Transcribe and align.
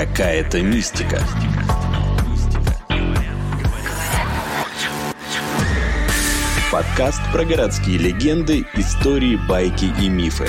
Какая-то 0.00 0.62
мистика. 0.62 1.20
Подкаст 6.72 7.20
про 7.34 7.44
городские 7.44 7.98
легенды, 7.98 8.64
истории, 8.72 9.36
байки 9.46 9.92
и 10.00 10.08
мифы. 10.08 10.48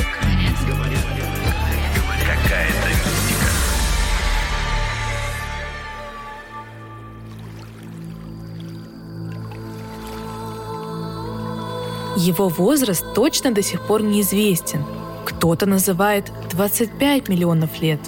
Его 12.15 12.47
возраст 12.47 13.03
точно 13.13 13.51
до 13.51 13.61
сих 13.61 13.85
пор 13.85 14.01
неизвестен. 14.01 14.85
Кто-то 15.25 15.65
называет 15.65 16.31
25 16.51 17.27
миллионов 17.27 17.81
лет, 17.81 17.99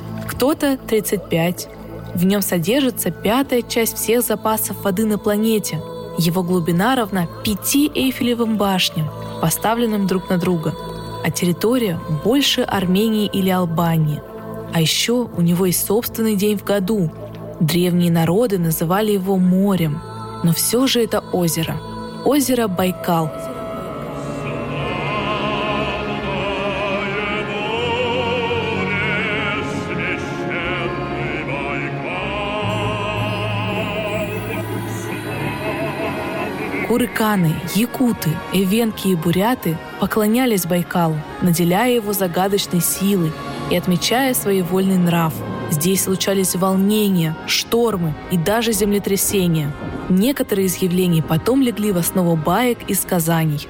кто-то 0.44 0.76
35. 0.76 1.70
В 2.16 2.26
нем 2.26 2.42
содержится 2.42 3.12
пятая 3.12 3.62
часть 3.62 3.96
всех 3.96 4.26
запасов 4.26 4.84
воды 4.84 5.06
на 5.06 5.18
планете. 5.18 5.80
Его 6.18 6.44
глубина 6.44 6.98
равна 6.98 7.30
пяти 7.46 7.90
Эйфелевым 7.96 8.58
башням, 8.58 9.10
поставленным 9.42 10.06
друг 10.06 10.30
на 10.30 10.38
друга. 10.38 10.76
А 11.24 11.32
территория 11.32 11.98
больше 12.26 12.60
Армении 12.60 13.26
или 13.26 13.50
Албании. 13.50 14.22
А 14.74 14.82
еще 14.82 15.30
у 15.34 15.40
него 15.40 15.66
есть 15.66 15.86
собственный 15.86 16.36
день 16.36 16.58
в 16.58 16.66
году. 16.66 17.10
Древние 17.62 18.12
народы 18.12 18.58
называли 18.58 19.14
его 19.14 19.38
морем. 19.38 20.02
Но 20.44 20.52
все 20.52 20.88
же 20.88 21.02
это 21.02 21.24
озеро. 21.32 21.78
Озеро 22.26 22.68
Байкал– 22.68 23.32
Курыканы, 36.94 37.56
якуты, 37.74 38.30
эвенки 38.52 39.08
и 39.08 39.16
буряты 39.16 39.80
поклонялись 40.00 40.68
Байкалу, 40.68 41.16
наделяя 41.42 41.90
его 41.90 42.14
загадочной 42.14 42.82
силой 42.82 43.32
и 43.72 43.76
отмечая 43.76 44.36
своевольный 44.36 44.98
нрав. 44.98 45.34
Здесь 45.72 46.04
случались 46.04 46.54
волнения, 46.54 47.36
штормы 47.48 48.14
и 48.30 48.38
даже 48.38 48.74
землетрясения. 48.74 49.72
Некоторые 50.08 50.68
из 50.68 50.76
явлений 50.76 51.24
потом 51.24 51.64
легли 51.64 51.92
в 51.92 51.98
основу 51.98 52.36
баек 52.36 52.78
и 52.88 52.94
сказаний. 52.94 53.68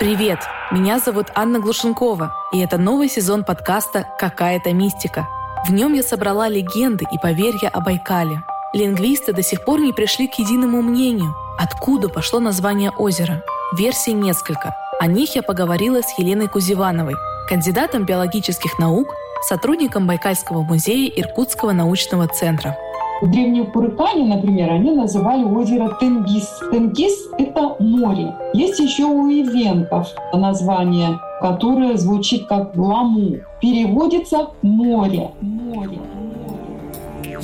Привет! 0.00 0.40
Меня 0.72 0.98
зовут 0.98 1.26
Анна 1.36 1.60
Глушенкова, 1.60 2.34
и 2.52 2.58
это 2.58 2.76
новый 2.76 3.08
сезон 3.08 3.44
подкаста 3.44 4.04
«Какая-то 4.18 4.72
мистика». 4.72 5.28
В 5.68 5.72
нем 5.72 5.92
я 5.92 6.02
собрала 6.02 6.48
легенды 6.48 7.04
и 7.12 7.18
поверья 7.22 7.68
о 7.68 7.80
Байкале– 7.80 8.42
Лингвисты 8.76 9.32
до 9.32 9.42
сих 9.42 9.64
пор 9.64 9.80
не 9.80 9.94
пришли 9.94 10.28
к 10.28 10.34
единому 10.34 10.82
мнению, 10.82 11.34
откуда 11.58 12.10
пошло 12.10 12.40
название 12.40 12.90
озера. 12.90 13.42
Версий 13.72 14.12
несколько. 14.12 14.74
О 15.00 15.06
них 15.06 15.34
я 15.34 15.42
поговорила 15.42 16.02
с 16.02 16.18
Еленой 16.18 16.48
Кузевановой, 16.48 17.14
кандидатом 17.48 18.04
биологических 18.04 18.78
наук, 18.78 19.08
сотрудником 19.48 20.06
Байкальского 20.06 20.60
музея 20.60 21.08
Иркутского 21.08 21.72
научного 21.72 22.28
центра. 22.28 22.76
Древние 23.22 23.64
курыкане, 23.64 24.34
например, 24.34 24.70
они 24.70 24.90
называли 24.90 25.42
озеро 25.42 25.96
Тенгиз. 25.98 26.46
Тенгиз— 26.70 27.28
это 27.38 27.76
море. 27.78 28.34
Есть 28.52 28.78
еще 28.78 29.04
у 29.04 29.26
ивенков 29.26 30.08
название, 30.34 31.18
которое 31.40 31.96
звучит 31.96 32.46
как 32.46 32.76
ламу. 32.76 33.38
Переводится 33.58 34.48
«море». 34.60 35.30
море. 35.40 35.98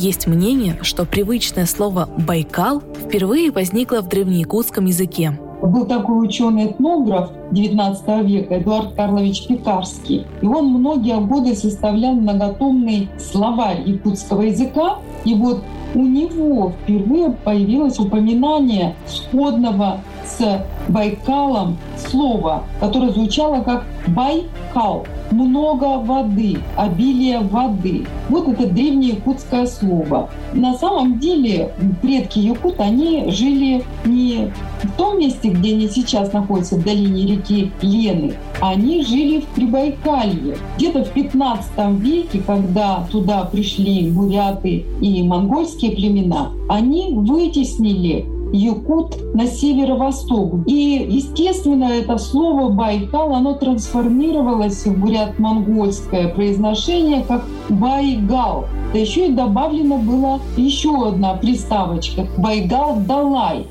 Есть 0.03 0.27
мнение, 0.27 0.77
что 0.83 1.05
привычное 1.05 1.65
слово 1.65 2.09
«Байкал» 2.27 2.83
впервые 3.05 3.53
возникло 3.53 4.03
в 4.03 4.09
древнеякутском 4.09 4.87
языке. 4.87 5.39
Был 5.63 5.87
такой 5.87 6.27
ученый-этнограф 6.27 7.31
XIX 7.53 8.27
века 8.27 8.59
Эдуард 8.59 8.95
Карлович 8.95 9.47
Пекарский. 9.47 10.27
И 10.41 10.45
он 10.45 10.73
многие 10.73 11.21
годы 11.21 11.55
составлял 11.55 12.15
многотомный 12.15 13.11
словарь 13.17 13.89
якутского 13.89 14.43
языка. 14.43 14.99
И 15.25 15.37
вот 15.37 15.63
у 15.95 16.03
него 16.05 16.73
впервые 16.83 17.31
появилось 17.45 18.01
упоминание 18.01 18.97
сходного 19.07 20.01
с 20.27 20.67
Байкалом 20.89 21.79
слова, 21.97 22.65
которое 22.81 23.13
звучало 23.13 23.63
как 23.63 23.85
Байкал 24.09 25.07
много 25.33 25.99
воды, 25.99 26.59
обилие 26.77 27.41
воды. 27.41 28.07
Вот 28.29 28.49
это 28.49 28.67
древнее 28.67 29.15
якутское 29.15 29.67
слово. 29.67 30.31
На 30.53 30.75
самом 30.75 31.19
деле 31.19 31.73
предки 32.01 32.39
якут, 32.39 32.81
они 32.81 33.31
жили 33.31 33.85
не 34.05 34.51
в 34.83 34.93
том 34.93 35.19
месте, 35.19 35.49
где 35.49 35.75
они 35.75 35.89
сейчас 35.89 36.33
находятся, 36.33 36.77
в 36.77 36.85
долине 36.85 37.27
реки 37.27 37.71
Лены, 37.83 38.35
они 38.61 39.05
жили 39.05 39.41
в 39.41 39.47
Прибайкалье. 39.47 40.57
Где-то 40.77 41.05
в 41.05 41.11
15 41.11 41.71
веке, 42.01 42.43
когда 42.47 43.07
туда 43.11 43.45
пришли 43.45 44.11
буряты 44.11 44.85
и 45.01 45.23
монгольские 45.23 45.93
племена, 45.93 46.51
они 46.69 47.13
вытеснили 47.13 48.27
якут 48.53 49.35
на 49.35 49.47
северо-восток. 49.47 50.67
И, 50.67 51.07
естественно, 51.09 51.85
это 51.85 52.19
слово 52.19 52.69
Байкал, 52.69 53.35
оно 53.35 53.55
трансформировалось 53.55 54.85
в 54.85 54.99
бурят-монгольское 54.99 56.29
произношение 56.29 57.25
как 57.27 57.45
Байгал. 57.69 58.67
Да 58.93 58.99
еще 58.99 59.29
и 59.29 59.33
добавлено 59.33 59.99
было 59.99 60.41
еще 60.57 61.09
одна 61.09 61.35
приставочка– 61.35 62.27
Байгал-Далай. 62.39 63.67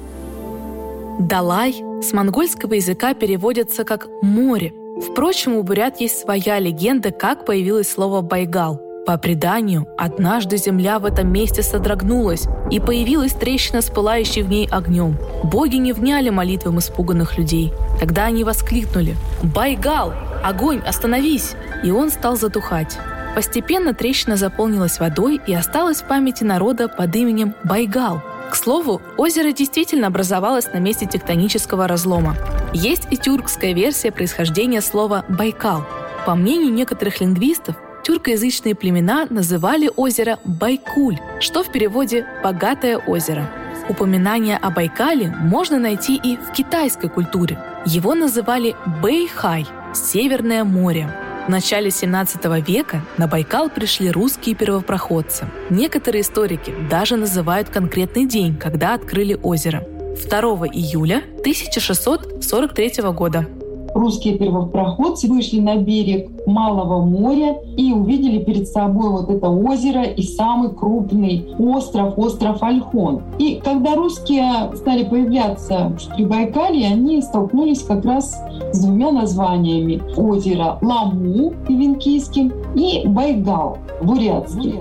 Далай 1.19 1.75
с 2.01 2.13
монгольского 2.13 2.73
языка 2.73 3.13
переводится 3.13 3.83
как 3.83 4.07
«море». 4.21 4.73
Впрочем, 5.01 5.55
у 5.55 5.63
бурят 5.63 6.01
есть 6.01 6.19
своя 6.19 6.59
легенда, 6.59 7.11
как 7.11 7.45
появилось 7.45 7.91
слово 7.91 8.21
«байгал». 8.21 8.90
По 9.05 9.17
преданию, 9.17 9.87
однажды 9.97 10.57
земля 10.57 10.99
в 10.99 11.05
этом 11.05 11.31
месте 11.31 11.63
содрогнулась, 11.63 12.47
и 12.69 12.79
появилась 12.79 13.33
трещина 13.33 13.81
с 13.81 13.89
в 13.89 14.49
ней 14.49 14.67
огнем. 14.69 15.17
Боги 15.43 15.77
не 15.77 15.91
вняли 15.91 16.29
молитвам 16.29 16.77
испуганных 16.77 17.37
людей. 17.37 17.73
Тогда 17.99 18.25
они 18.25 18.43
воскликнули 18.43 19.15
«Байгал! 19.41 20.13
Огонь, 20.43 20.81
остановись!» 20.85 21.53
И 21.83 21.89
он 21.89 22.11
стал 22.11 22.35
затухать. 22.37 22.99
Постепенно 23.33 23.95
трещина 23.95 24.35
заполнилась 24.35 24.99
водой 24.99 25.41
и 25.47 25.53
осталась 25.53 26.01
в 26.01 26.07
памяти 26.07 26.43
народа 26.43 26.87
под 26.87 27.15
именем 27.15 27.55
Байгал. 27.63 28.21
К 28.51 28.55
слову, 28.55 29.01
озеро 29.17 29.51
действительно 29.51 30.07
образовалось 30.07 30.71
на 30.73 30.77
месте 30.77 31.07
тектонического 31.07 31.87
разлома. 31.87 32.35
Есть 32.73 33.07
и 33.09 33.17
тюркская 33.17 33.73
версия 33.73 34.11
происхождения 34.11 34.81
слова 34.81 35.25
«Байкал». 35.27 35.85
По 36.25 36.35
мнению 36.35 36.71
некоторых 36.71 37.19
лингвистов, 37.19 37.75
тюркоязычные 38.11 38.75
племена 38.75 39.25
называли 39.29 39.89
озеро 39.95 40.37
Байкуль, 40.43 41.17
что 41.39 41.63
в 41.63 41.71
переводе 41.71 42.25
«богатое 42.43 42.97
озеро». 42.97 43.49
Упоминание 43.87 44.57
о 44.57 44.69
Байкале 44.69 45.33
можно 45.39 45.79
найти 45.79 46.17
и 46.17 46.35
в 46.35 46.51
китайской 46.51 47.09
культуре. 47.09 47.57
Его 47.85 48.13
называли 48.13 48.75
Бэйхай– 49.01 49.65
Северное 49.93 50.65
море. 50.65 51.09
В 51.47 51.49
начале 51.49 51.89
17 51.89 52.45
века 52.67 53.01
на 53.17 53.27
Байкал 53.27 53.69
пришли 53.69 54.11
русские 54.11 54.55
первопроходцы. 54.55 55.45
Некоторые 55.69 56.21
историки 56.21 56.73
даже 56.89 57.15
называют 57.15 57.69
конкретный 57.69 58.25
день, 58.25 58.57
когда 58.57 58.93
открыли 58.93 59.39
озеро. 59.41 59.85
2 60.29 60.39
июля 60.73 61.23
1643 61.39 63.03
года 63.13 63.47
русские 63.93 64.37
первопроходцы 64.37 65.27
вышли 65.27 65.59
на 65.59 65.75
берег 65.77 66.29
Малого 66.45 67.05
моря 67.05 67.57
и 67.77 67.93
увидели 67.93 68.39
перед 68.43 68.67
собой 68.67 69.09
вот 69.11 69.29
это 69.29 69.49
озеро 69.49 70.03
и 70.03 70.23
самый 70.23 70.71
крупный 70.71 71.45
остров, 71.59 72.17
остров 72.17 72.63
Альхон. 72.63 73.21
И 73.37 73.61
когда 73.63 73.95
русские 73.95 74.75
стали 74.75 75.03
появляться 75.03 75.95
в 75.97 76.15
Прибайкалье, 76.15 76.87
они 76.87 77.21
столкнулись 77.21 77.83
как 77.83 78.03
раз 78.05 78.41
с 78.73 78.83
двумя 78.83 79.11
названиями 79.11 80.01
озера 80.17 80.79
Ламу 80.81 81.53
Ивенкийским 81.67 82.51
и 82.75 83.07
Байгал 83.07 83.77
бурятский. 84.01 84.75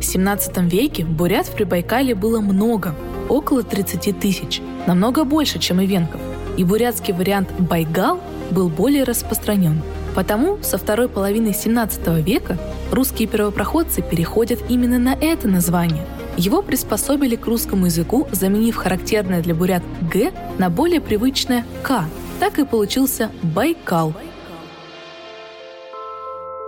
В 0.00 0.04
17 0.04 0.58
веке 0.72 1.04
бурят 1.04 1.46
в 1.46 1.54
Прибайкале 1.54 2.14
было 2.14 2.40
много, 2.40 2.94
около 3.28 3.62
30 3.62 4.18
тысяч, 4.18 4.60
намного 4.86 5.24
больше, 5.24 5.58
чем 5.58 5.80
ивенков– 5.80 6.20
и 6.56 6.64
бурятский 6.64 7.12
вариант 7.12 7.50
«байгал» 7.58 8.20
был 8.50 8.68
более 8.68 9.04
распространен. 9.04 9.82
Потому 10.14 10.58
со 10.62 10.78
второй 10.78 11.08
половины 11.08 11.52
17 11.52 12.24
века 12.24 12.56
русские 12.90 13.28
первопроходцы 13.28 14.02
переходят 14.02 14.60
именно 14.68 14.98
на 14.98 15.14
это 15.14 15.48
название. 15.48 16.06
Его 16.36 16.62
приспособили 16.62 17.36
к 17.36 17.46
русскому 17.46 17.86
языку, 17.86 18.26
заменив 18.32 18.76
характерное 18.76 19.42
для 19.42 19.54
бурят 19.54 19.82
«г» 20.12 20.32
на 20.58 20.70
более 20.70 21.00
привычное 21.00 21.64
«к». 21.82 22.04
Так 22.40 22.58
и 22.58 22.64
получился 22.64 23.30
Байкал. 23.42 24.12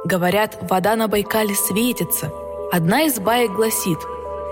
Говорят, 0.04 0.58
вода 0.62 0.96
на 0.96 1.08
Байкале 1.08 1.54
светится. 1.54 2.30
Одна 2.72 3.02
из 3.02 3.18
баек 3.18 3.52
гласит, 3.52 3.98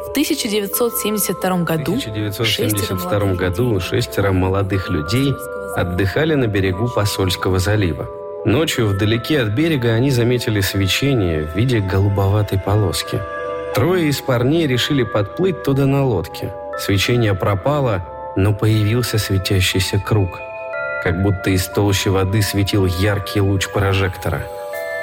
в 0.06 0.10
1972 0.10 1.56
году, 1.64 1.94
в 1.94 2.06
1972 2.06 3.34
году 3.34 3.80
шестеро 3.80 4.32
молодых 4.32 4.88
людей 4.88 5.34
отдыхали 5.76 6.34
на 6.34 6.46
берегу 6.46 6.88
Посольского 6.88 7.58
залива. 7.58 8.08
Ночью 8.44 8.86
вдалеке 8.86 9.40
от 9.40 9.48
берега 9.48 9.92
они 9.92 10.10
заметили 10.10 10.60
свечение 10.60 11.44
в 11.44 11.56
виде 11.56 11.80
голубоватой 11.80 12.58
полоски. 12.58 13.20
Трое 13.74 14.08
из 14.08 14.20
парней 14.20 14.66
решили 14.66 15.02
подплыть 15.02 15.62
туда 15.64 15.86
на 15.86 16.04
лодке. 16.04 16.54
Свечение 16.78 17.34
пропало, 17.34 18.06
но 18.36 18.54
появился 18.54 19.18
светящийся 19.18 19.98
круг. 19.98 20.38
Как 21.02 21.22
будто 21.22 21.50
из 21.50 21.66
толщи 21.66 22.08
воды 22.08 22.42
светил 22.42 22.86
яркий 22.86 23.40
луч 23.40 23.68
прожектора. 23.68 24.42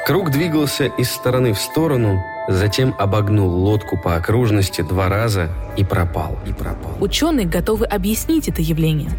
Круг 0.07 0.31
двигался 0.31 0.85
из 0.85 1.11
стороны 1.11 1.53
в 1.53 1.59
сторону, 1.59 2.17
затем 2.47 2.95
обогнул 2.97 3.49
лодку 3.49 3.97
по 3.97 4.15
окружности 4.15 4.81
два 4.81 5.09
раза 5.09 5.49
и 5.77 5.83
пропал. 5.83 6.37
И 6.45 6.53
пропал. 6.53 6.97
Ученые 6.99 7.45
готовы 7.45 7.85
объяснить 7.85 8.47
это 8.47 8.61
явление. 8.61 9.09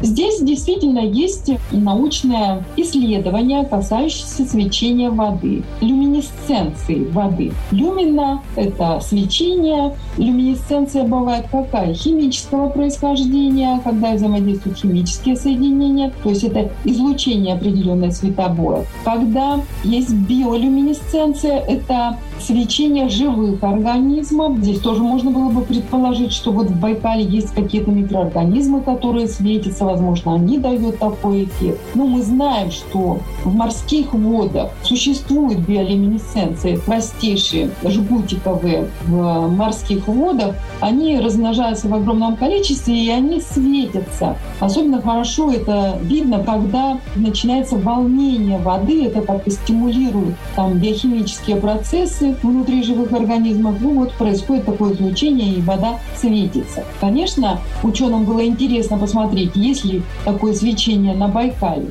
Здесь 0.00 0.40
действительно 0.40 1.00
есть 1.00 1.50
научное 1.72 2.64
исследование, 2.76 3.64
касающееся 3.64 4.44
свечения 4.44 5.10
воды, 5.10 5.62
люминесценции 5.80 7.04
воды. 7.10 7.52
Люмина— 7.70 8.42
это 8.56 9.00
свечение. 9.00 9.94
Люминесценция 10.18 11.04
бывает 11.04 11.46
какая? 11.50 11.94
Химического 11.94 12.68
происхождения, 12.68 13.80
когда 13.82 14.14
взаимодействуют 14.14 14.78
химические 14.78 15.36
соединения, 15.36 16.12
то 16.22 16.30
есть 16.30 16.44
это 16.44 16.70
излучение 16.84 17.54
определенное 17.54 18.10
световое. 18.10 18.86
Когда 19.04 19.60
есть 19.84 20.14
биолюминесценция, 20.14 21.58
это 21.58 22.18
свечение 22.40 23.08
живых 23.08 23.62
организмов. 23.62 24.58
Здесь 24.58 24.80
тоже 24.80 25.02
можно 25.02 25.30
было 25.30 25.50
бы 25.50 25.62
предположить, 25.62 26.32
что 26.32 26.52
вот 26.52 26.66
в 26.66 26.80
Байкале 26.80 27.24
есть 27.24 27.54
какие-то 27.54 27.90
микроорганизмы, 27.90 28.80
которые 28.82 29.28
светятся, 29.28 29.83
возможно, 29.84 30.34
они 30.34 30.58
дают 30.58 30.98
такой 30.98 31.44
эффект. 31.44 31.80
Но 31.94 32.06
мы 32.06 32.22
знаем, 32.22 32.70
что 32.70 33.20
в 33.44 33.54
морских 33.54 34.12
водах 34.12 34.70
существует 34.82 35.58
биолюминесценция, 35.60 36.78
простейшие 36.78 37.70
жгутиковые 37.84 38.88
в 39.06 39.48
морских 39.48 40.06
водах. 40.08 40.54
Они 40.80 41.18
размножаются 41.18 41.88
в 41.88 41.94
огромном 41.94 42.36
количестве, 42.36 42.94
и 42.94 43.10
они 43.10 43.40
светятся. 43.40 44.36
Особенно 44.60 45.00
хорошо 45.02 45.50
это 45.50 45.98
видно, 46.02 46.42
когда 46.42 46.98
начинается 47.16 47.76
волнение 47.76 48.58
воды, 48.58 49.06
это 49.06 49.20
как-то 49.20 49.50
стимулирует 49.50 50.34
там, 50.56 50.78
биохимические 50.78 51.56
процессы 51.56 52.36
внутри 52.42 52.82
живых 52.82 53.12
организмов. 53.12 53.76
Ну 53.80 53.94
вот 54.00 54.12
происходит 54.12 54.64
такое 54.64 54.94
излучение, 54.94 55.54
и 55.54 55.62
вода 55.62 55.98
светится. 56.16 56.84
Конечно, 57.00 57.58
ученым 57.82 58.24
было 58.24 58.44
интересно 58.46 58.98
посмотреть, 58.98 59.52
есть 59.54 59.73
ли 59.82 60.02
такое 60.24 60.54
свечение 60.54 61.16
на 61.16 61.26
Байкале. 61.26 61.90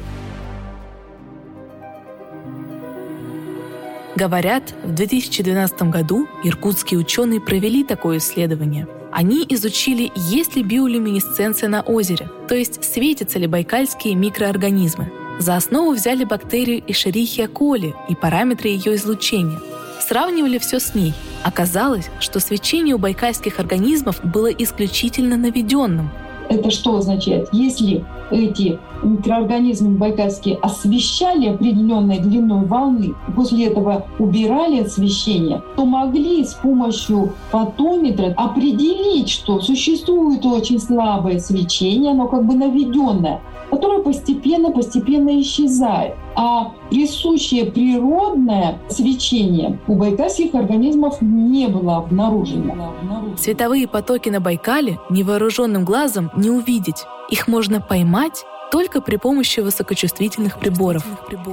Говорят, 4.16 4.76
в 4.84 4.94
2012 4.94 5.84
году 5.84 6.28
иркутские 6.44 7.00
ученые 7.00 7.42
провели 7.42 7.84
такое 7.84 8.20
исследование. 8.20 8.88
Они 9.12 9.46
изучили, 9.50 10.12
есть 10.16 10.56
ли 10.56 10.64
биолюминесценция 10.64 11.68
на 11.68 11.82
озере, 11.82 12.30
то 12.48 12.54
есть 12.54 12.84
светятся 12.84 13.40
ли 13.40 13.48
байкальские 13.48 14.14
микроорганизмы. 14.16 15.12
За 15.40 15.56
основу 15.56 15.94
взяли 15.94 16.26
бактерию 16.26 16.82
Escherichia 16.82 17.52
coli 17.52 17.94
и 18.08 18.16
параметры 18.16 18.70
ее 18.70 18.96
излучения. 18.96 19.60
Сравнивали 20.00 20.60
все 20.60 20.80
с 20.80 20.94
ней. 20.94 21.14
Оказалось, 21.44 22.10
что 22.20 22.40
свечение 22.40 22.96
у 22.96 23.00
байкальских 23.00 23.60
организмов 23.60 24.20
было 24.24 24.48
исключительно 24.48 25.38
наведенным– 25.38 26.12
это 26.50 26.72
что 26.72 26.98
означает? 26.98 27.50
Если 27.52 28.04
эти 28.32 28.80
микроорганизмы 29.04 29.98
байкальские 29.98 30.56
освещали 30.58 31.48
определенной 31.50 32.20
длиной 32.20 32.66
волны, 32.66 33.14
после 33.36 33.68
этого 33.68 34.06
убирали 34.20 34.82
освещение, 34.82 35.62
то 35.76 35.86
могли 35.86 36.44
с 36.44 36.54
помощью 36.54 37.34
фотометра 37.52 38.34
определить, 38.38 39.30
что 39.30 39.62
существует 39.62 40.46
очень 40.46 40.80
слабое 40.80 41.40
свечение, 41.40 42.12
оно 42.12 42.28
как 42.28 42.46
бы 42.46 42.56
наведенное, 42.56 43.42
которое 43.74 44.04
постепенно-постепенно 44.04 45.42
исчезает. 45.42 46.14
А 46.36 46.74
присущее 46.92 47.66
природное 47.72 48.78
свечение 48.90 49.80
у 49.88 49.96
байкальских 49.96 50.54
организмов 50.54 51.22
не 51.22 51.68
было 51.68 51.98
обнаружено. 51.98 52.94
Световые 53.36 53.88
потоки 53.88 54.30
на 54.30 54.40
Байкале 54.40 55.00
невооруженным 55.10 55.86
глазом 55.86 56.30
не 56.36 56.52
увидеть. 56.52 57.06
Их 57.30 57.48
можно 57.48 57.82
поймать 57.82 58.46
только 58.74 59.02
при 59.02 59.18
помощи 59.18 59.60
высокочувствительных 59.60 60.58
приборов. 60.60 61.06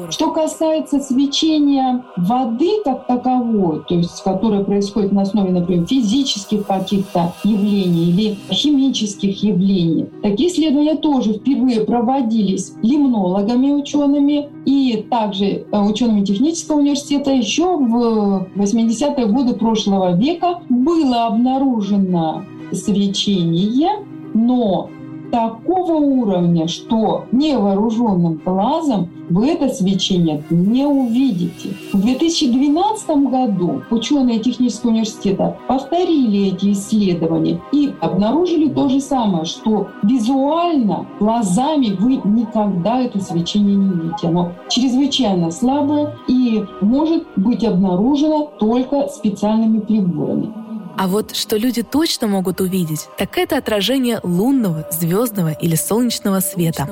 Что 0.09 0.31
касается 0.31 1.01
свечения 1.01 2.03
воды 2.17 2.81
как 2.83 3.07
таковой, 3.07 3.85
то 3.87 3.95
есть 3.95 4.23
которое 4.25 4.65
происходит 4.65 5.13
на 5.13 5.21
основе, 5.23 5.51
например, 5.51 5.87
физических 5.87 6.67
каких-то 6.67 7.35
явлений 7.45 8.09
или 8.09 8.39
химических 8.51 9.43
явлений, 9.43 10.07
такие 10.23 10.49
исследования 10.49 10.95
тоже 10.95 11.35
впервые 11.35 11.83
проводились 11.83 12.73
лимнологами 12.83 13.73
учеными 13.73 14.49
и 14.65 15.05
также 15.11 15.45
э, 15.45 15.79
учеными 15.79 16.25
технического 16.25 16.79
университета 16.79 17.33
еще 17.33 17.77
в 17.77 18.49
80-е 18.57 19.27
годы 19.27 19.53
прошлого 19.57 20.17
века 20.17 20.63
было 20.71 21.27
обнаружено 21.27 22.45
свечение, 22.73 24.07
но 24.33 24.89
такого 25.31 25.95
уровня, 25.95 26.69
что 26.69 27.25
невооруженным 27.33 28.41
глазом 28.45 29.09
вы 29.31 29.49
это 29.49 29.69
свечение 29.69 30.43
не 30.51 30.85
увидите. 30.85 31.71
В 31.93 32.01
2012 32.01 33.09
году 33.31 33.83
ученые 33.91 34.41
Технического 34.41 34.91
университета 34.91 35.57
повторили 35.69 36.49
эти 36.49 36.73
исследования 36.73 37.61
и 37.73 37.93
обнаружили 38.01 38.69
то 38.69 38.89
же 38.89 39.01
самое, 39.01 39.45
что 39.45 39.89
визуально 40.03 41.07
глазами 41.21 41.97
вы 41.99 42.21
никогда 42.25 43.01
это 43.01 43.21
свечение 43.21 43.77
не 43.77 43.91
увидите. 43.91 44.29
Оно 44.29 44.53
чрезвычайно 44.69 45.51
слабое 45.51 46.17
и 46.27 46.65
может 46.81 47.25
быть 47.37 47.65
обнаружено 47.65 48.51
только 48.59 49.09
специальными 49.09 49.79
приборами. 49.79 50.53
А 50.97 51.07
вот 51.07 51.35
что 51.35 51.57
люди 51.57 51.83
точно 51.83 52.27
могут 52.27 52.61
увидеть, 52.61 53.09
так 53.17 53.39
это 53.39 53.57
отражение 53.57 54.21
лунного, 54.23 54.87
звездного 54.91 55.53
или 55.53 55.75
солнечного 55.75 56.41
света. 56.41 56.89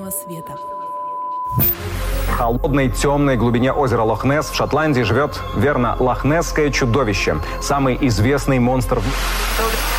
В 2.26 2.30
холодной 2.30 2.90
темной 2.90 3.36
глубине 3.36 3.72
озера 3.72 4.02
Лохнес 4.02 4.46
в 4.46 4.54
Шотландии 4.54 5.02
живет, 5.02 5.40
верно, 5.56 5.96
лохнесское 5.98 6.70
чудовище. 6.70 7.36
Самый 7.60 7.98
известный 8.00 8.58
монстр 8.58 9.00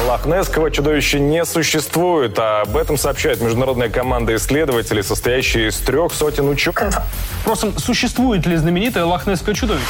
Лохнесского 0.08 0.72
чудовища 0.72 1.20
не 1.20 1.44
существует, 1.44 2.40
а 2.40 2.62
об 2.62 2.78
этом 2.78 2.98
сообщает 2.98 3.42
международная 3.42 3.90
команда 3.90 4.36
исследователей, 4.38 5.04
состоящая 5.04 5.68
из 5.68 5.78
трех 5.78 6.14
сотен 6.14 6.48
ученых. 6.48 7.02
Просто 7.44 7.78
существует 7.80 8.46
ли 8.46 8.56
знаменитое 8.56 9.04
лохнесское 9.04 9.54
чудовище? 9.54 9.86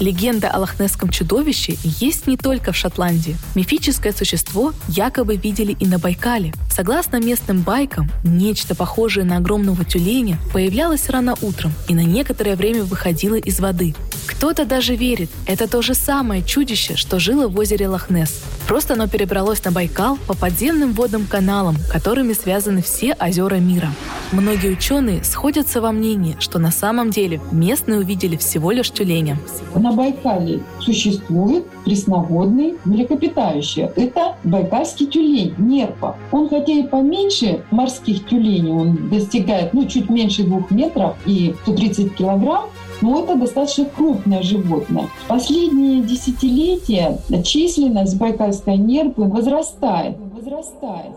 Легенда 0.00 0.48
о 0.48 0.60
лохнесском 0.60 1.10
чудовище 1.10 1.76
есть 1.84 2.26
не 2.26 2.38
только 2.38 2.72
в 2.72 2.76
Шотландии. 2.76 3.36
Мифическое 3.54 4.14
существо 4.14 4.72
якобы 4.88 5.36
видели 5.36 5.76
и 5.78 5.86
на 5.86 5.98
Байкале. 5.98 6.54
Согласно 6.70 7.20
местным 7.20 7.60
байкам, 7.60 8.10
нечто 8.24 8.74
похожее 8.74 9.26
на 9.26 9.36
огромного 9.36 9.84
тюленя 9.84 10.38
появлялось 10.54 11.10
рано 11.10 11.36
утром 11.42 11.74
и 11.86 11.94
на 11.94 12.02
некоторое 12.02 12.56
время 12.56 12.84
выходило 12.84 13.34
из 13.34 13.60
воды. 13.60 13.94
Кто-то 14.40 14.64
даже 14.64 14.96
верит, 14.96 15.28
это 15.46 15.68
то 15.68 15.82
же 15.82 15.92
самое 15.92 16.42
чудище, 16.42 16.96
что 16.96 17.18
жило 17.18 17.46
в 17.46 17.58
озере 17.58 17.88
Лохнес. 17.88 18.42
Просто 18.66 18.94
оно 18.94 19.06
перебралось 19.06 19.62
на 19.64 19.70
Байкал 19.70 20.16
по 20.26 20.34
подземным 20.34 20.92
водным 20.92 21.26
каналам, 21.26 21.76
которыми 21.92 22.32
связаны 22.32 22.80
все 22.80 23.14
озера 23.20 23.56
мира. 23.56 23.90
Многие 24.32 24.70
ученые 24.70 25.24
сходятся 25.24 25.82
во 25.82 25.92
мнении, 25.92 26.36
что 26.38 26.58
на 26.58 26.70
самом 26.70 27.10
деле 27.10 27.38
местные 27.52 27.98
увидели 27.98 28.38
всего 28.38 28.70
лишь 28.70 28.90
тюленя. 28.90 29.36
На 29.74 29.92
Байкале 29.92 30.62
существует 30.78 31.66
пресноводный 31.84 32.76
млекопитающий. 32.86 33.88
Это 33.94 34.36
байкальский 34.44 35.06
тюлень, 35.06 35.54
нерпа. 35.58 36.16
Он 36.30 36.48
хотя 36.48 36.72
и 36.72 36.84
поменьше 36.84 37.62
морских 37.70 38.26
тюленей, 38.26 38.72
он 38.72 39.10
достигает 39.10 39.74
ну, 39.74 39.84
чуть 39.86 40.08
меньше 40.08 40.44
двух 40.44 40.70
метров 40.70 41.16
и 41.26 41.54
130 41.64 42.14
килограмм, 42.14 42.70
но 43.00 43.24
это 43.24 43.36
достаточно 43.36 43.84
крупное 43.84 44.42
животное. 44.42 45.08
В 45.24 45.28
последние 45.28 46.02
десятилетия 46.02 47.18
численность 47.44 48.18
байкальской 48.18 48.76
нерпы 48.76 49.22
возрастает. 49.22 50.16
возрастает. 50.34 51.12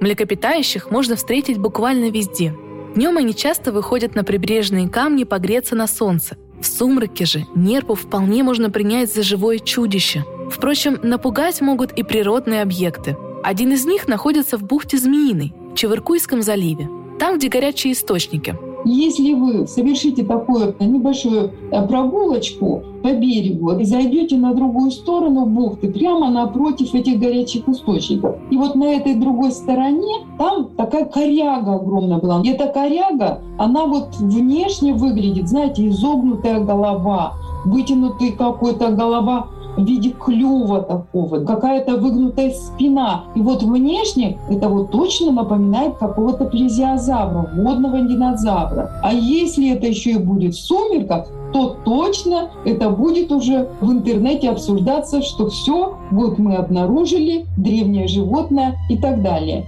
Млекопитающих 0.00 0.90
можно 0.90 1.16
встретить 1.16 1.58
буквально 1.58 2.10
везде. 2.10 2.54
Днем 2.94 3.16
они 3.16 3.34
часто 3.34 3.72
выходят 3.72 4.14
на 4.14 4.24
прибрежные 4.24 4.88
камни 4.88 5.24
погреться 5.24 5.74
на 5.74 5.86
солнце. 5.86 6.36
В 6.60 6.66
сумраке 6.66 7.24
же 7.26 7.46
нерпу 7.54 7.94
вполне 7.94 8.42
можно 8.42 8.70
принять 8.70 9.12
за 9.12 9.22
живое 9.22 9.58
чудище. 9.58 10.24
Впрочем, 10.50 10.98
напугать 11.02 11.60
могут 11.60 11.92
и 11.92 12.02
природные 12.02 12.62
объекты. 12.62 13.16
Один 13.42 13.72
из 13.72 13.84
них 13.84 14.08
находится 14.08 14.56
в 14.56 14.62
бухте 14.62 14.96
Змеиной, 14.96 15.52
в 15.72 15.74
Чевыркуйском 15.76 16.42
заливе, 16.42 16.88
там, 17.18 17.38
где 17.38 17.48
горячие 17.48 17.92
источники– 17.92 18.56
если 18.88 19.32
вы 19.34 19.66
совершите 19.66 20.24
такую 20.24 20.74
небольшую 20.78 21.50
э, 21.70 21.86
прогулочку 21.86 22.82
по 23.02 23.12
берегу 23.12 23.72
и 23.72 23.84
зайдете 23.84 24.36
на 24.36 24.54
другую 24.54 24.90
сторону 24.90 25.46
бухты, 25.46 25.92
прямо 25.92 26.30
напротив 26.30 26.94
этих 26.94 27.18
горячих 27.18 27.68
источников, 27.68 28.36
и 28.50 28.56
вот 28.56 28.74
на 28.74 28.84
этой 28.84 29.14
другой 29.14 29.50
стороне 29.50 30.26
там 30.38 30.68
такая 30.76 31.04
коряга 31.04 31.74
огромная 31.74 32.18
была. 32.18 32.40
И 32.42 32.48
эта 32.48 32.66
коряга, 32.68 33.40
она 33.58 33.86
вот 33.86 34.16
внешне 34.18 34.94
выглядит, 34.94 35.48
знаете, 35.48 35.88
изогнутая 35.88 36.60
голова, 36.60 37.34
вытянутый 37.64 38.32
какой-то 38.32 38.90
голова 38.90 39.48
в 39.76 39.84
виде 39.84 40.10
клюва 40.10 40.82
такого, 40.82 41.44
какая-то 41.44 41.96
выгнутая 41.96 42.50
спина. 42.50 43.24
И 43.34 43.40
вот 43.40 43.62
внешне 43.62 44.38
это 44.48 44.68
вот 44.68 44.90
точно 44.90 45.32
напоминает 45.32 45.96
какого-то 45.96 46.46
плезиозавра, 46.46 47.50
водного 47.54 48.00
динозавра. 48.00 49.00
А 49.02 49.12
если 49.12 49.72
это 49.72 49.86
еще 49.86 50.12
и 50.12 50.18
будет 50.18 50.54
в 50.54 50.60
сумерках, 50.60 51.28
то 51.52 51.76
точно 51.84 52.50
это 52.64 52.90
будет 52.90 53.32
уже 53.32 53.68
в 53.80 53.90
интернете 53.90 54.50
обсуждаться, 54.50 55.22
что 55.22 55.48
все, 55.48 55.96
вот 56.10 56.38
мы 56.38 56.56
обнаружили 56.56 57.46
древнее 57.56 58.08
животное 58.08 58.76
и 58.90 58.96
так 58.96 59.22
далее. 59.22 59.64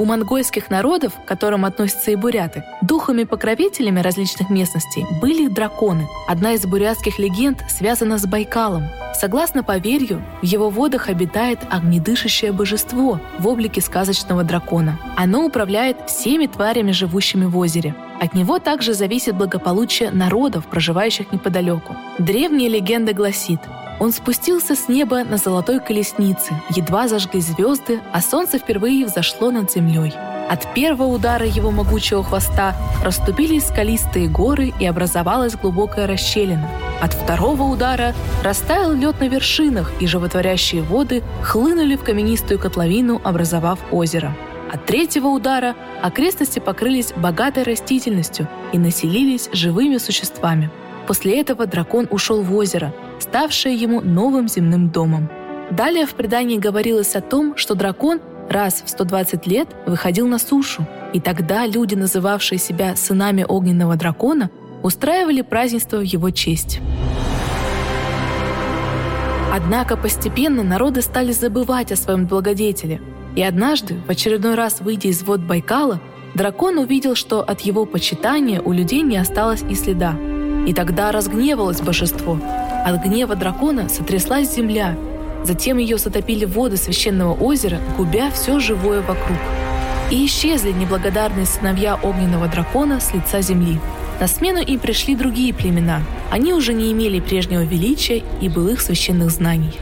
У 0.00 0.04
монгольских 0.04 0.70
народов, 0.70 1.12
к 1.14 1.24
которым 1.24 1.64
относятся 1.64 2.10
и 2.10 2.16
буряты, 2.16 2.64
духами-покровителями 2.82 4.00
различных 4.00 4.50
местностей 4.50 5.06
были 5.20 5.46
драконы. 5.46 6.08
Одна 6.26 6.54
из 6.54 6.66
бурятских 6.66 7.20
легенд 7.20 7.64
связана 7.68 8.18
с 8.18 8.26
Байкалом. 8.26 8.88
Согласно 9.14 9.62
поверью, 9.62 10.20
в 10.42 10.46
его 10.46 10.68
водах 10.68 11.08
обитает 11.08 11.60
огнедышащее 11.70 12.50
божество 12.50 13.20
в 13.38 13.46
облике 13.46 13.80
сказочного 13.80 14.42
дракона. 14.42 14.98
Оно 15.16 15.46
управляет 15.46 15.96
всеми 16.08 16.46
тварями, 16.46 16.90
живущими 16.90 17.44
в 17.44 17.56
озере. 17.56 17.94
От 18.20 18.34
него 18.34 18.58
также 18.58 18.94
зависит 18.94 19.36
благополучие 19.36 20.10
народов, 20.10 20.66
проживающих 20.66 21.30
неподалеку. 21.32 21.94
Древняя 22.18 22.68
легенда 22.68 23.12
гласит, 23.12 23.60
он 24.00 24.12
спустился 24.12 24.74
с 24.74 24.88
неба 24.88 25.24
на 25.24 25.36
золотой 25.36 25.80
колеснице, 25.80 26.54
едва 26.70 27.08
зажгли 27.08 27.40
звезды, 27.40 28.00
а 28.12 28.20
солнце 28.20 28.58
впервые 28.58 29.06
взошло 29.06 29.50
над 29.50 29.70
землей. 29.70 30.12
От 30.48 30.74
первого 30.74 31.06
удара 31.08 31.46
его 31.46 31.70
могучего 31.70 32.22
хвоста 32.22 32.76
расступились 33.02 33.66
скалистые 33.66 34.28
горы 34.28 34.74
и 34.78 34.84
образовалась 34.84 35.56
глубокая 35.56 36.06
расщелина. 36.06 36.68
От 37.00 37.14
второго 37.14 37.62
удара 37.62 38.14
растаял 38.42 38.92
лед 38.92 39.20
на 39.20 39.28
вершинах, 39.28 39.92
и 40.00 40.06
животворящие 40.06 40.82
воды 40.82 41.22
хлынули 41.42 41.96
в 41.96 42.04
каменистую 42.04 42.58
котловину, 42.58 43.20
образовав 43.24 43.78
озеро. 43.90 44.36
От 44.70 44.86
третьего 44.86 45.28
удара 45.28 45.76
окрестности 46.02 46.58
покрылись 46.58 47.12
богатой 47.16 47.62
растительностью 47.62 48.48
и 48.72 48.78
населились 48.78 49.48
живыми 49.52 49.98
существами. 49.98 50.70
После 51.06 51.40
этого 51.40 51.66
дракон 51.66 52.08
ушел 52.10 52.42
в 52.42 52.54
озеро, 52.54 52.92
ставшее 53.18 53.74
ему 53.74 54.00
новым 54.00 54.48
земным 54.48 54.90
домом. 54.90 55.28
Далее 55.70 56.06
в 56.06 56.14
предании 56.14 56.58
говорилось 56.58 57.16
о 57.16 57.20
том, 57.20 57.56
что 57.56 57.74
дракон 57.74 58.20
раз 58.48 58.82
в 58.84 58.90
120 58.90 59.46
лет 59.46 59.68
выходил 59.86 60.26
на 60.26 60.38
сушу, 60.38 60.86
и 61.12 61.20
тогда 61.20 61.66
люди, 61.66 61.94
называвшие 61.94 62.58
себя 62.58 62.96
сынами 62.96 63.44
огненного 63.48 63.96
дракона, 63.96 64.50
устраивали 64.82 65.40
празднество 65.40 65.98
в 65.98 66.02
его 66.02 66.30
честь. 66.30 66.80
Однако 69.52 69.96
постепенно 69.96 70.62
народы 70.62 71.00
стали 71.00 71.32
забывать 71.32 71.92
о 71.92 71.96
своем 71.96 72.26
благодетеле, 72.26 73.00
и 73.36 73.42
однажды, 73.42 73.96
в 74.06 74.10
очередной 74.10 74.54
раз 74.54 74.80
выйдя 74.80 75.08
из 75.08 75.22
вод 75.22 75.40
Байкала, 75.40 76.00
дракон 76.34 76.78
увидел, 76.78 77.14
что 77.14 77.40
от 77.40 77.60
его 77.62 77.86
почитания 77.86 78.60
у 78.60 78.72
людей 78.72 79.02
не 79.02 79.16
осталось 79.16 79.62
и 79.68 79.74
следа. 79.74 80.16
И 80.66 80.72
тогда 80.72 81.12
разгневалось 81.12 81.80
божество. 81.80 82.38
От 82.84 83.02
гнева 83.02 83.34
дракона 83.34 83.88
сотряслась 83.88 84.54
земля. 84.54 84.94
Затем 85.42 85.78
ее 85.78 85.96
затопили 85.96 86.44
воды 86.44 86.76
священного 86.76 87.32
озера, 87.32 87.78
губя 87.96 88.30
все 88.30 88.60
живое 88.60 89.00
вокруг. 89.00 89.38
И 90.10 90.26
исчезли 90.26 90.72
неблагодарные 90.72 91.46
сыновья 91.46 91.94
огненного 91.96 92.46
дракона 92.46 93.00
с 93.00 93.14
лица 93.14 93.40
земли. 93.40 93.80
На 94.20 94.28
смену 94.28 94.60
им 94.60 94.78
пришли 94.78 95.16
другие 95.16 95.54
племена. 95.54 96.02
Они 96.30 96.52
уже 96.52 96.74
не 96.74 96.92
имели 96.92 97.20
прежнего 97.20 97.62
величия 97.62 98.22
и 98.42 98.50
былых 98.50 98.82
священных 98.82 99.30
знаний. 99.30 99.72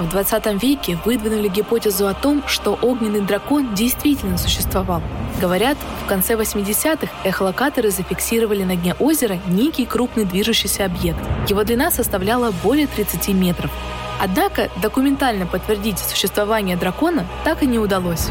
В 0.00 0.08
20 0.08 0.62
веке 0.62 0.98
выдвинули 1.04 1.48
гипотезу 1.48 2.08
о 2.08 2.14
том, 2.14 2.42
что 2.46 2.78
огненный 2.80 3.20
дракон 3.20 3.74
действительно 3.74 4.38
существовал. 4.38 5.02
Говорят, 5.42 5.76
в 6.04 6.08
конце 6.08 6.36
80-х 6.36 7.06
эхолокаторы 7.22 7.90
зафиксировали 7.90 8.64
на 8.64 8.76
дне 8.76 8.94
озера 8.98 9.38
некий 9.46 9.84
крупный 9.84 10.24
движущийся 10.24 10.86
объект. 10.86 11.20
Его 11.48 11.64
длина 11.64 11.90
составляла 11.90 12.50
более 12.62 12.86
30 12.86 13.28
метров. 13.34 13.70
Однако 14.18 14.70
документально 14.80 15.44
подтвердить 15.44 15.98
существование 15.98 16.78
дракона 16.78 17.26
так 17.44 17.62
и 17.62 17.66
не 17.66 17.78
удалось. 17.78 18.28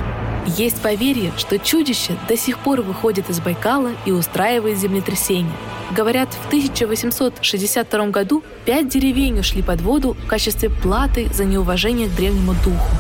Есть 0.58 0.82
поверье, 0.82 1.32
что 1.38 1.60
чудище 1.60 2.18
до 2.28 2.36
сих 2.36 2.60
пор 2.60 2.82
выходит 2.82 3.30
из 3.30 3.40
Байкала 3.40 3.92
и 4.06 4.12
устраивает 4.12 4.78
землетрясения. 4.78 5.52
Говорят, 5.96 6.30
в 6.34 6.48
1862 6.48 8.08
году 8.08 8.44
пять 8.66 8.90
деревень 8.90 9.40
ушли 9.40 9.62
под 9.62 9.82
воду 9.82 10.14
в 10.14 10.28
качестве 10.28 10.70
платы 10.70 11.28
за 11.34 11.46
неуважение 11.46 12.08
к 12.08 12.16
древнему 12.16 12.54
духу. 12.64 12.96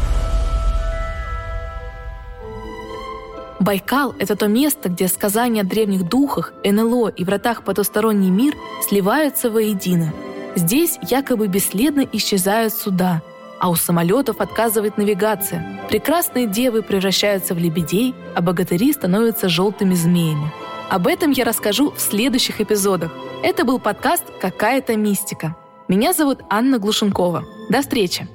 Байкал– 3.60 4.16
это 4.20 4.36
то 4.36 4.48
место, 4.48 4.90
где 4.90 5.08
сказания 5.08 5.62
о 5.62 5.66
древних 5.66 6.08
духах, 6.08 6.54
НЛО 6.64 7.10
и 7.10 7.24
вратах 7.24 7.64
потусторонний 7.64 8.30
мир 8.30 8.56
сливаются 8.88 9.50
воедино. 9.50 10.14
Здесь 10.56 10.98
якобы 11.08 11.48
бесследно 11.48 12.08
исчезают 12.12 12.74
суда, 12.74 13.22
а 13.60 13.70
у 13.70 13.76
самолетов 13.76 14.42
отказывает 14.42 14.98
навигация. 14.98 15.82
Прекрасные 15.90 16.48
девы 16.48 16.82
превращаются 16.82 17.54
в 17.54 17.58
лебедей, 17.58 18.16
а 18.36 18.42
богатыри 18.42 18.94
становятся 18.94 19.50
желтыми 19.50 19.96
змеями. 19.96 20.52
Об 20.90 21.08
этом 21.08 21.32
я 21.32 21.44
расскажу 21.44 21.92
в 21.92 22.00
следующих 22.00 22.62
эпизодах. 22.62 23.12
Это 23.44 23.64
был 23.64 23.80
подкаст 23.80 24.24
«Какая-то 24.42 24.96
мистика». 24.96 25.56
Меня 25.88 26.14
зовут 26.14 26.40
Анна 26.50 26.80
Глушенкова. 26.80 27.44
До 27.70 27.82
встречи! 27.82 28.28